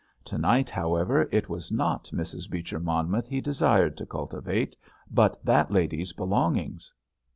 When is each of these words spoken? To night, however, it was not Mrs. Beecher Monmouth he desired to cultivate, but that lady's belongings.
To 0.25 0.37
night, 0.39 0.71
however, 0.71 1.29
it 1.31 1.47
was 1.47 1.71
not 1.71 2.05
Mrs. 2.05 2.49
Beecher 2.49 2.79
Monmouth 2.79 3.27
he 3.27 3.39
desired 3.39 3.95
to 3.97 4.07
cultivate, 4.07 4.75
but 5.11 5.37
that 5.45 5.69
lady's 5.69 6.11
belongings. 6.11 6.91